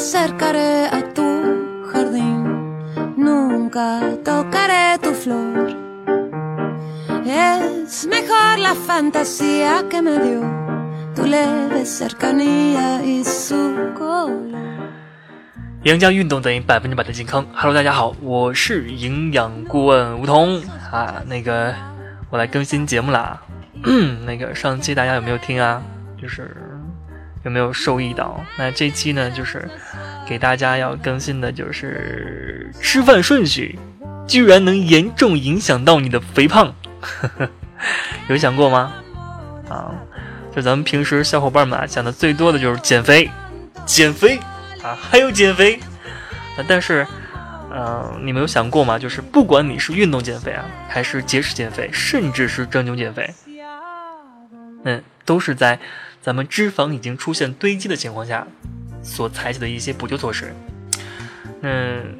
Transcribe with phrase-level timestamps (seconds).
[0.00, 1.28] acercaré a tu
[1.92, 2.42] jardín,
[3.18, 5.76] nunca tocaré tu flor.
[7.26, 10.40] Es mejor la fantasía que me dio
[11.14, 14.48] tu leve cercanía y su color.
[15.82, 17.44] 营养运动等于百分之百的健康。
[17.54, 21.22] Hello，大家好，我是营养顾问吴桐啊。
[21.26, 21.74] 那个，
[22.30, 23.38] 我来更新节目啦。
[24.24, 25.82] 那个上期大家有没有听啊？
[26.20, 26.56] 就是
[27.44, 28.44] 有没有受益到？
[28.58, 29.68] 那这期呢，就是
[30.26, 33.78] 给大家要更新的，就是吃饭顺序
[34.26, 36.74] 居然能严重影响到你的肥胖，
[38.28, 38.92] 有想过吗？
[39.68, 39.94] 啊，
[40.54, 43.30] 就咱们平时小伙伴们啊，想的最多的就是减肥，
[43.84, 44.38] 减肥。
[44.82, 45.78] 啊，还有减肥，
[46.66, 47.06] 但是，
[47.70, 48.98] 嗯，你没有想过吗？
[48.98, 53.30] 就是不管你是运动减肥啊，还是节食减肥，甚至是正经减肥，
[54.84, 55.78] 嗯，都是在
[56.22, 58.46] 咱们脂肪已经出现堆积的情况下
[59.02, 60.54] 所采取的一些补救措施。
[61.62, 62.18] 嗯，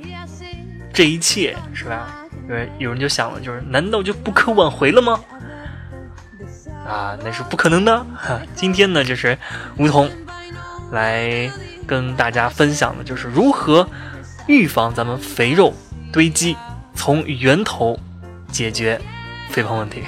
[0.93, 2.25] 这一切是吧？
[2.49, 5.21] 有人有人就想了，就是难道就不可挽回了吗？
[6.87, 8.05] 啊，那是不可能的。
[8.17, 9.39] 哈今天呢，就是
[9.77, 10.11] 梧桐
[10.93, 11.51] 来。
[11.87, 13.89] 跟大家分享的就是如何
[14.47, 15.75] 预防咱们肥肉
[16.13, 16.57] 堆积，
[16.95, 17.99] 从源头
[18.53, 19.01] 解决
[19.49, 20.05] 肥胖问题。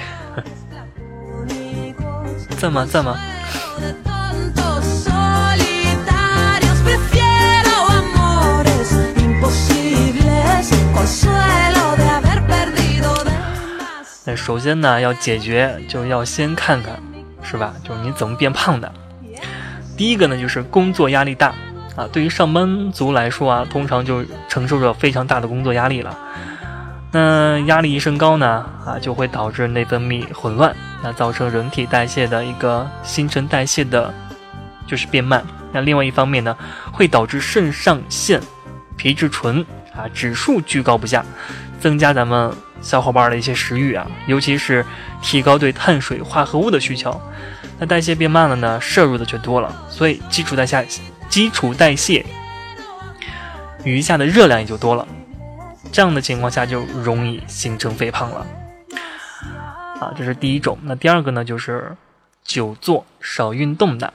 [2.57, 2.85] 在吗？
[2.89, 3.17] 在吗？
[14.25, 16.97] 那首先呢，要解决就要先看看，
[17.43, 17.73] 是吧？
[17.83, 18.91] 就是你怎么变胖的。
[19.97, 21.53] 第一个呢，就是工作压力大。
[21.95, 26.17] 啊，对于上班族来说啊，通常就承受着非常大的工作压力了。
[27.15, 34.11] 那压力一升高呢，啊，就会导致内分泌混乱，那造成人体代谢的一个新陈代谢的，
[34.87, 35.45] 就是变慢。
[35.71, 36.57] 那另外一方面呢，
[36.91, 38.41] 会导致肾上腺
[38.97, 39.63] 皮质醇
[39.95, 41.23] 啊指数居高不下，
[41.79, 44.83] 增加咱们小伙伴的一些食欲啊，尤其是
[45.21, 47.21] 提高对碳水化合物的需求。
[47.77, 50.83] 那代谢变慢了呢，摄入的却多了，所以基础代谢。
[51.29, 52.25] 基础代谢
[53.83, 55.07] 余下的热量也就多了，
[55.93, 58.45] 这样的情况下就容易形成肥胖了。
[59.99, 60.75] 啊，这是第一种。
[60.81, 61.95] 那第二个呢，就是
[62.43, 64.11] 久坐少运动的。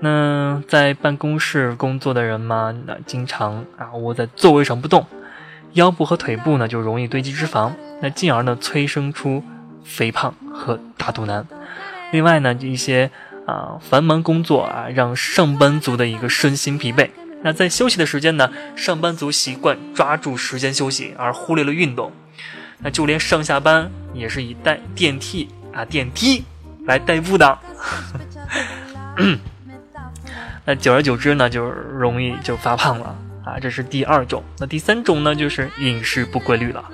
[0.00, 5.06] 那在办公室工作的人嘛，那经常啊窝在座位上不动，
[5.74, 9.44] 腰部和腿部呢就容易堆积脂肪，那进而呢催生出
[9.84, 11.46] 肥胖和大肚腩。
[12.10, 13.10] 另外呢，一些。
[13.46, 17.08] 啊，繁忙工作啊，让上班族的一个身心疲惫。
[17.42, 22.12] 那在休息的时间呢，上班族习惯抓住时间休息，而忽略了运动。
[22.80, 26.44] 那就连上下班也是以带电梯啊电梯
[26.84, 27.58] 来代步的。
[30.64, 33.58] 那久而久之呢，就容易就发胖了啊。
[33.60, 34.44] 这是第二种。
[34.58, 36.84] 那第三种呢，就是饮食不规律了。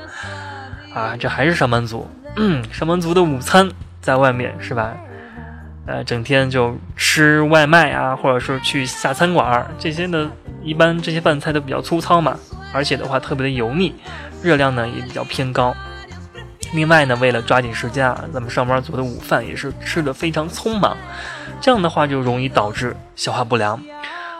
[0.94, 2.08] 啊，这还是上班族。
[2.36, 4.96] 嗯上班族的午餐在外面是吧？
[5.86, 10.30] 呃，整天就吃外卖啊，或者说去下餐馆儿这些呢，
[10.62, 12.38] 一般这些饭菜都比较粗糙嘛，
[12.72, 13.94] 而且的话特别的油腻，
[14.42, 15.74] 热量呢也比较偏高。
[16.72, 20.96] 另外呢，为了抓紧时间啊，咱们上班族的午饭也是吃的非常匆忙，
[21.60, 23.80] 这样的话就容易导致消化不良。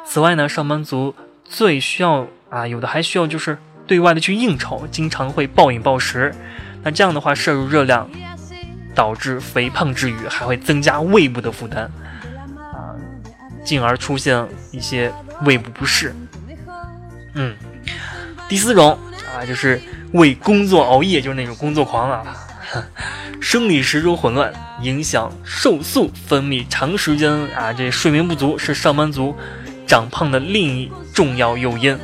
[0.07, 6.35] 此外呢，上班族最需要啊，有的还需要就是对外的去应酬，经常会暴饮暴食，
[6.83, 8.09] 那这样的话摄入热量。
[8.95, 11.91] 导致肥胖之余，还会增加胃部的负担，
[12.57, 12.95] 啊，
[13.65, 15.13] 进而出现一些
[15.43, 16.15] 胃部不适。
[17.35, 17.55] 嗯，
[18.49, 18.99] 第四种
[19.35, 19.81] 啊，就是
[20.13, 22.25] 为工作熬夜，就是那种工作狂啊，
[23.41, 29.37] 生理时钟混乱，影响瘦素分泌，长时间啊，这睡眠不足是上班族
[29.87, 31.99] 长胖的另一重要诱因。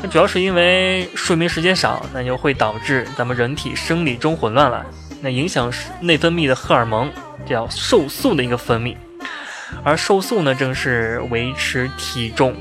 [0.00, 4.84] 那主要是因为睡眠时间少，那就会导致咱们人体生理钟混乱了。
[5.20, 7.10] 那影响内分泌的荷尔蒙
[7.44, 8.96] 叫瘦素的一个分泌，
[9.82, 12.54] 而瘦素呢，正是维持体重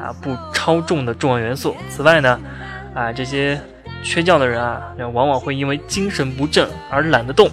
[0.00, 1.76] 啊不超重的重要元素。
[1.88, 2.40] 此外呢，
[2.94, 3.60] 啊这些
[4.02, 4.82] 缺觉的人啊，
[5.12, 7.50] 往往会因为精神不振而懒得动，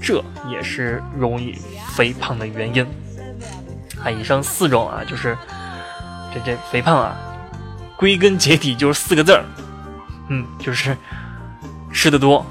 [0.00, 1.56] 这也是容易
[1.94, 2.84] 肥胖的原因。
[4.02, 5.38] 啊，以上四种啊，就是
[6.34, 7.16] 这这肥胖啊，
[7.96, 9.44] 归根结底就是四个字儿，
[10.28, 10.96] 嗯，就是
[11.92, 12.44] 吃的多。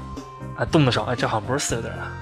[0.62, 2.12] 啊，动的少，哎，这好像不是四个字啊。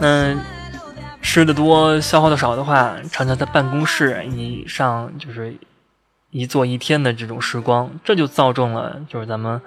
[0.00, 0.34] 那
[1.20, 5.54] 吃的多，消耗的少的话，常常在办公室以上就是
[6.30, 9.60] 一坐一天的这种时光，这就造成了就是咱们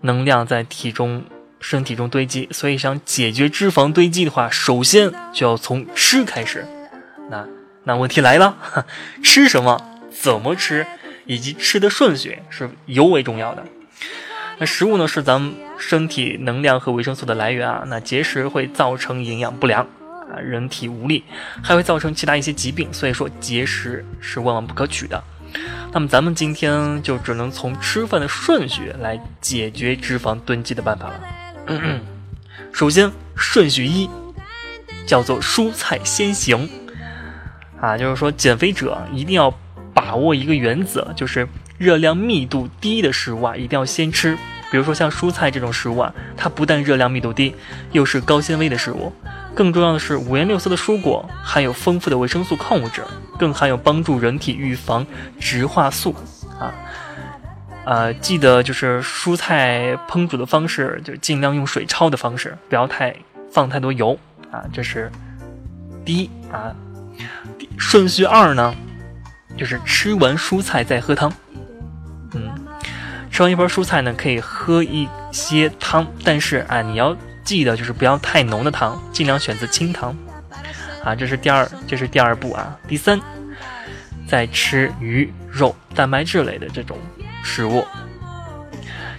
[0.00, 1.22] 能量在体中、
[1.62, 2.46] 身体中堆积。
[2.50, 6.66] 所以想解决脂肪堆积的话，首先就要从吃开始。
[7.30, 7.46] 那
[7.84, 8.58] 那问题来了，
[9.24, 9.80] 吃什么？
[10.10, 10.86] 怎么吃？
[11.24, 13.64] 以及吃的顺序是尤为重要的。
[14.58, 17.84] 那食物呢，是咱们身体能量和维生素的来源啊。
[17.86, 19.82] 那节食会造成营养不良
[20.30, 21.24] 啊，人体无力，
[21.62, 22.92] 还会造成其他一些疾病。
[22.92, 25.22] 所以说节食是万万不可取的。
[25.92, 31.20] 那么咱们今天就只能从吃饭的顺序来解决脂肪囤积的办法了。
[32.72, 34.08] 首先，顺序一
[35.06, 36.68] 叫做蔬菜先行
[37.80, 39.52] 啊，就是说减肥者一定要
[39.94, 41.46] 把握一个原则，就是
[41.78, 44.36] 热量密度低的食物啊，一定要先吃。
[44.70, 47.54] 比如说像蔬菜这种食物啊，它不但热量密度低，
[47.92, 49.12] 又是高纤维的食物。
[49.54, 53.02] 更重要的是，五颜六色的蔬果含有丰富的维生素、矿物质，
[53.38, 55.06] 更含有帮助人体预防
[55.38, 56.14] 植化素。
[56.58, 56.72] 啊，
[57.84, 63.14] 呃，记得就是蔬菜烹煮的方式，就尽量用水焯的方式，不要太
[63.50, 64.18] 放太多油
[64.50, 64.64] 啊。
[64.72, 65.10] 这是
[66.04, 66.74] 第一啊。
[67.78, 68.74] 顺序二呢，
[69.56, 71.32] 就是吃完蔬菜再喝汤。
[72.34, 72.50] 嗯。
[73.30, 80.14] 吃完一盘蔬菜呢，可以喝一些汤，但是啊，你要记得就是不要太浓的汤，尽量选择清汤。
[81.02, 82.78] 啊，这是第二，这是第二步啊。
[82.86, 83.18] 第三，
[84.28, 86.98] 再吃鱼肉、蛋白质类的这种
[87.42, 87.84] 食物。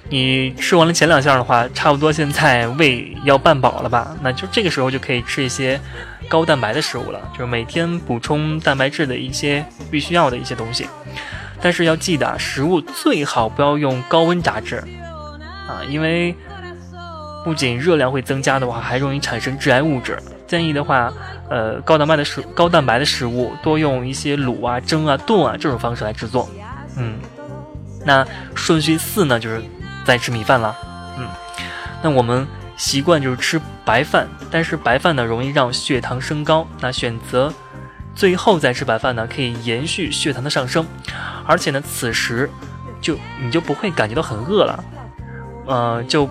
[0.09, 4.15] 你吃完了前两项的话，差不多现在胃要半饱了吧？
[4.21, 5.79] 那就这个时候就可以吃一些
[6.27, 10.87] 高蛋白的食物了，就是每天补充蛋白质的一些必须要的一些东西。
[11.61, 14.83] 但是要记得啊，食物最好不要用高温炸制，
[15.67, 16.35] 啊，因为
[17.43, 20.21] 不仅热量会增加的话，还容易产生致癌物质。
[20.45, 21.11] 建议的话，
[21.49, 26.47] 呃，高蛋白的食高蛋白的食物多用一些卤啊、蒸啊、炖啊这种方式来制作。
[26.97, 27.15] 嗯，
[28.05, 29.63] 那顺序四呢，就是
[30.05, 30.75] 再吃米饭了。
[31.17, 31.27] 嗯，
[32.01, 32.45] 那我们
[32.75, 37.53] 习惯就是吃白饭，但是白饭呢容易让血糖升高，那选择
[38.15, 40.85] 最后再吃白饭呢，可以延续血糖的上升。
[41.45, 42.49] 而且呢，此时
[43.01, 44.83] 就你就不会感觉到很饿了，
[45.65, 46.29] 呃，就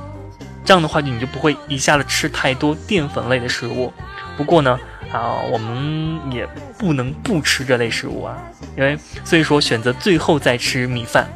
[0.64, 3.92] 这样的话，你就不会一下子吃太多淀粉类的食物。
[4.36, 4.78] 不过呢，
[5.12, 6.46] 啊，我们也
[6.78, 8.38] 不能不吃这类食物啊，
[8.76, 11.28] 因为所以说选择最后再吃米饭，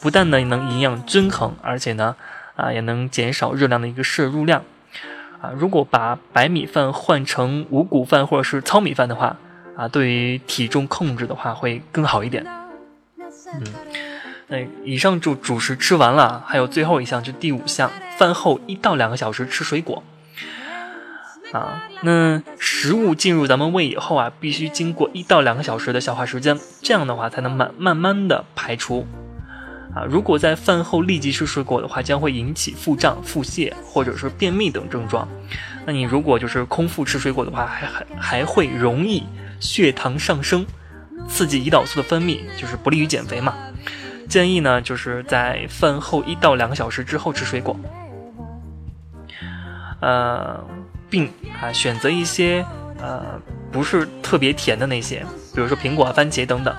[0.00, 2.16] 不但呢能营养均衡，而且呢，
[2.56, 4.62] 啊也能减少热量的一个摄入量。
[5.40, 9.36] 啊，如果把白米饭换成五谷饭或者是糙米饭的话，
[9.74, 12.46] 啊，对于体重控制的话会更好一点。
[13.54, 13.64] 嗯，
[14.48, 20.02] 那以上就主食吃完了，还有最后一项，就第五项，饭后一到两个小时吃水果。
[21.52, 29.06] 啊，那食物进入咱们胃以后啊，必须经过一到两个小时的消化时间，这样的话才能慢慢慢的排出。
[29.94, 35.28] 啊，如果在饭后立即吃水果的话，将会引起腹胀、腹泻或者是便秘等症状。
[35.84, 39.24] 那你如果就是空腹吃水果的话，还还还会容易
[39.58, 40.64] 血糖上升。
[41.28, 43.54] 刺激胰岛素的分泌，就是不利于减肥嘛。
[44.28, 47.78] 建议呢，就是在饭后一到两个小时之后吃水果，
[50.00, 50.64] 呃，
[51.10, 51.28] 并
[51.60, 52.64] 啊选择一些
[52.98, 56.74] 呃不是特别甜的那些，比如说苹果、番茄等等。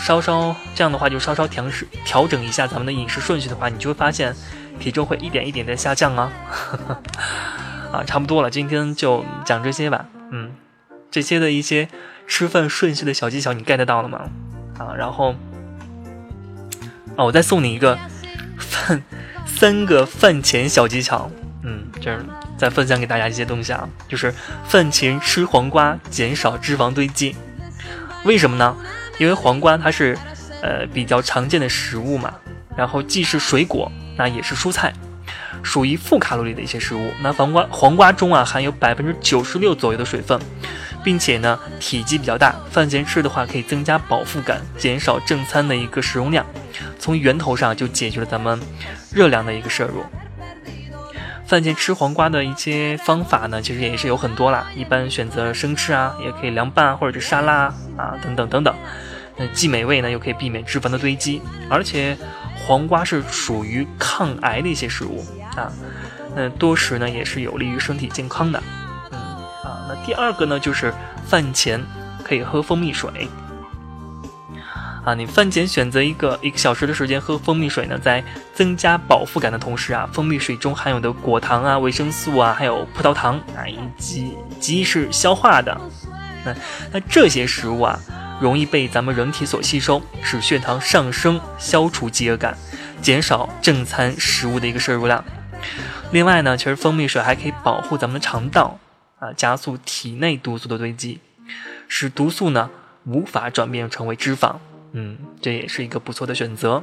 [0.00, 4.34] 稍稍这样的话，就稍稍调食调整一下咱们的饮食顺序的话，你就会发现
[4.78, 6.32] 体重会一点一点的下降啊。
[7.92, 10.06] 啊，差不多了，今天就讲这些吧。
[10.30, 10.52] 嗯，
[11.10, 11.88] 这些的一些。
[12.32, 14.30] 吃饭顺序的小技巧你 get 到了吗？
[14.78, 15.34] 啊，然后，
[17.16, 17.98] 啊，我再送你一个
[18.56, 19.02] 饭
[19.44, 21.28] 三个饭前小技巧。
[21.64, 22.24] 嗯，就是
[22.56, 24.32] 再分享给大家一些东西啊，就是
[24.64, 27.34] 饭前吃黄瓜，减少脂肪堆积。
[28.24, 28.76] 为什么呢？
[29.20, 30.16] 因为黄瓜它是
[30.62, 32.34] 呃比较常见的食物嘛，
[32.76, 34.92] 然后既是水果，那也是蔬菜，
[35.62, 37.12] 属于负卡路里的一些食物。
[37.22, 40.40] 那黄瓜黄瓜中啊含有百分之九十六左右的水分。
[41.02, 46.44] 并且呢，体积比较大，饭前吃的话可以增加饱腹感，减少正餐的一个食用量，
[46.98, 48.60] 从源头上就解决了咱们
[49.10, 50.04] 热量的一个摄入。
[51.46, 58.74] 饭前吃黄瓜的一些方法呢，其实也是有很多啦，一般选择生吃啊，也可以凉拌或者是沙拉啊，等等等等。
[59.40, 62.14] 那既美味呢，又可以避免脂肪的堆积，而且
[62.54, 65.24] 黄瓜是属于抗癌的一些食物
[65.56, 65.72] 啊，
[66.36, 68.62] 那多食呢也是有利于身体健康的。
[69.10, 70.92] 嗯啊那第二个呢，就是
[71.26, 71.82] 饭前
[72.22, 73.10] 可以喝蜂蜜水
[75.02, 75.14] 啊。
[75.14, 85.80] 你饭前选择一个一个小时的时间喝蜂蜜水呢，在增加饱腹感的同时啊，蜂蜜水中含有的果糖啊、维生素啊，还有葡萄糖啊，以及极易是消化的。
[86.44, 86.54] 那
[86.92, 87.98] 那这些食物啊，
[88.40, 92.56] 容易被咱们人体所吸收，使血糖上升，消除饥饿感，
[93.02, 95.24] 减少正餐食物的一个摄入量。
[96.12, 98.78] 另外呢，其实蜂蜜水还可以保护咱们的肠道
[99.18, 101.20] 啊，加速体内毒素的堆积，
[101.86, 102.70] 使毒素呢
[103.04, 104.56] 无法转变成为脂肪。
[104.92, 106.82] 嗯，这也是一个不错的选择。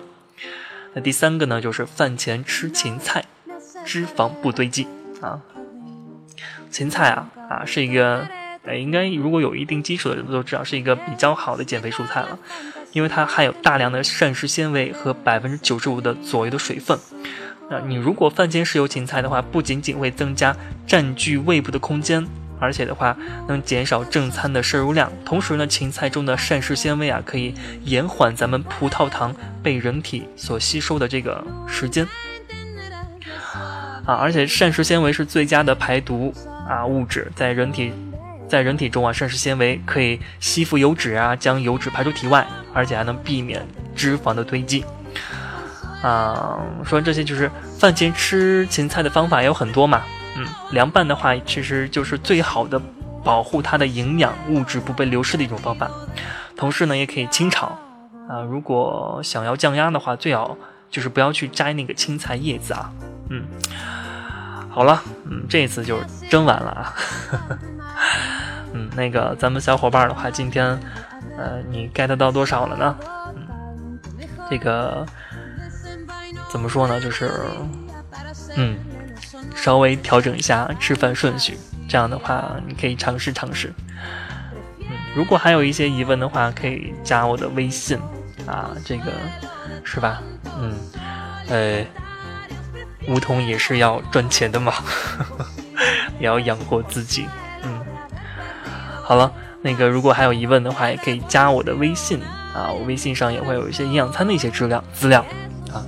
[0.93, 3.25] 那第三个呢，就是饭前吃芹菜，
[3.83, 4.87] 脂肪不堆积
[5.21, 5.41] 啊。
[6.69, 8.27] 芹菜啊啊是一个，
[8.67, 12.37] 呃，应该如果有一定基础的人都知道是一个比较好的减肥蔬菜了，
[12.91, 16.99] 因为它含有大量的膳食纤维和百分之九十五的左右的水分。
[17.69, 20.55] 那，你如果饭前食用芹菜的话，不仅仅会增加
[20.85, 22.25] 占据胃部的空间，
[22.59, 25.11] 而且的话能减少正餐的摄入量。
[25.25, 32.07] 同时呢，芹菜中的膳食纤维啊，可以延缓咱们葡萄糖被人体所吸收的这个时间。
[34.05, 36.33] 啊，而且膳食纤维是最佳的排毒
[36.69, 37.91] 啊物质，在人体，
[38.47, 44.85] 在人体中啊，膳食纤维可以吸附油脂啊，将油脂排出体外，而且还能避免脂肪的堆积。
[46.01, 50.03] 啊，说完这些就是饭前吃芹菜的方法也有很多嘛。
[50.37, 52.79] 嗯，凉拌的话，其实就是最好的
[53.23, 55.89] 保护它的营养物质不被流失的一种方法。
[56.55, 57.77] 同时呢，也可以清炒。
[58.29, 60.55] 啊，如果想要降压的话，最好
[60.89, 62.91] 就是不要去摘那个青菜叶子啊。
[63.29, 63.43] 嗯，
[64.69, 66.93] 好了，嗯，这次就是蒸完了啊。
[68.73, 70.79] 嗯，那个咱们小伙伴的话，今天，
[71.37, 72.97] 呃，你 get 到多少了呢？
[73.35, 73.99] 嗯，
[74.49, 75.05] 这个。
[76.49, 76.97] 怎么说呢？
[77.01, 77.29] 就是，
[78.55, 78.77] 嗯，
[79.53, 81.57] 稍微调整一下吃饭顺序，
[81.89, 83.73] 这样的话你可以尝试尝试。
[84.79, 87.99] 嗯，如果还有一些疑问的话，可以加我的微信
[88.47, 89.11] 啊，这个
[89.83, 90.21] 是吧？
[90.57, 90.73] 嗯，
[91.49, 91.85] 呃，
[93.09, 94.73] 梧桐也是要赚钱的嘛，
[96.17, 97.27] 也要养活自己。
[99.07, 102.19] 好了，那个如果还有疑问的话，也可以加我的微信
[102.53, 105.25] 啊，我微信上也会有一些营养餐的一些资料资料
[105.71, 105.79] 啊。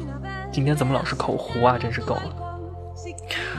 [0.53, 1.77] 今天怎么老是口糊啊？
[1.77, 2.23] 真是够了。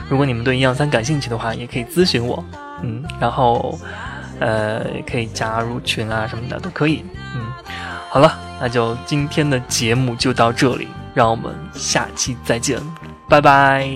[0.09, 2.43] 如果你们对营养餐感兴趣的话，也可以咨询我，
[2.81, 3.77] 嗯，然后，
[4.39, 7.45] 呃，可以加入群啊什么的都可以，嗯。
[8.09, 12.81] 好了，那就今天的节目就到这里，让我们下期再见，
[13.29, 13.87] 拜拜。